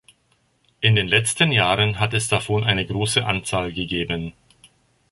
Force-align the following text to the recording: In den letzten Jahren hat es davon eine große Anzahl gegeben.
In 0.79 0.95
den 0.95 1.07
letzten 1.07 1.51
Jahren 1.51 1.99
hat 1.99 2.15
es 2.15 2.27
davon 2.27 2.63
eine 2.63 2.87
große 2.87 3.23
Anzahl 3.23 3.71
gegeben. 3.71 4.33